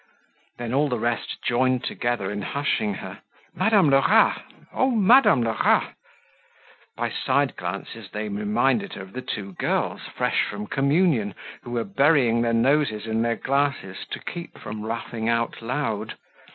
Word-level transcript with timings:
Then 0.57 0.73
all 0.73 0.87
the 0.89 0.97
rest 0.97 1.37
joined 1.43 1.83
together 1.83 2.31
in 2.31 2.41
hushing 2.41 2.95
her. 2.95 3.19
"Madame 3.53 3.91
Lerat! 3.91 4.41
Oh, 4.73 4.89
Madame 4.89 5.43
Lerat!" 5.43 5.93
By 6.97 7.11
side 7.11 7.55
glances 7.55 8.09
they 8.09 8.27
reminded 8.27 8.93
her 8.93 9.03
of 9.03 9.13
the 9.13 9.21
two 9.21 9.53
girls, 9.59 10.01
fresh 10.07 10.43
from 10.49 10.65
communion, 10.65 11.35
who 11.61 11.69
were 11.69 11.83
burying 11.83 12.41
their 12.41 12.51
noses 12.51 13.05
in 13.05 13.21
their 13.21 13.35
glasses 13.35 13.97
to 14.09 14.17
keep 14.19 14.57
from 14.57 14.81
laughing 14.81 15.29
out 15.29 15.61
loud. 15.61 16.15